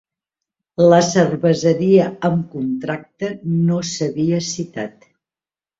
La 0.93 0.99
cerveseria 1.07 2.09
amb 2.31 2.49
contracte 2.57 3.31
no 3.69 3.81
s'havia 3.93 4.45
citat. 4.53 5.11